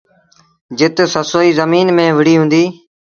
جت 0.77 0.97
سسئيٚ 1.13 1.55
زميݩ 1.59 1.95
ميݩ 1.97 2.13
وُهڙيٚ 2.15 2.39
هُݩديٚ۔ 2.41 2.71